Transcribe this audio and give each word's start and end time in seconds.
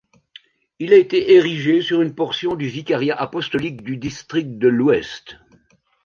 Il 0.79 0.93
a 0.93 0.97
été 0.97 1.33
érigé 1.35 1.79
sur 1.83 2.01
une 2.01 2.15
portion 2.15 2.55
du 2.55 2.65
vicariat 2.67 3.15
apostolique 3.15 3.83
du 3.83 3.97
district 3.97 4.57
de 4.57 4.67
l'Ouest. 4.67 5.37